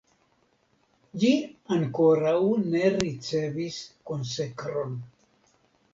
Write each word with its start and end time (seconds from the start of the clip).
Ĝi 1.23 1.33
ankoraŭ 1.75 2.33
ne 2.71 2.83
ricevis 2.97 3.79
konsekron. 4.11 5.01